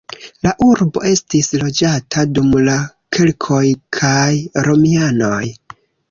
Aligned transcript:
La 0.45 0.51
urbo 0.67 1.01
estis 1.09 1.49
loĝata 1.63 2.23
dum 2.37 2.47
la 2.67 2.77
keltoj 3.17 3.61
kaj 3.99 4.31
romianoj. 4.69 5.43